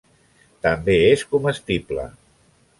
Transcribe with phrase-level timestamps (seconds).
[0.67, 2.11] També és comestible.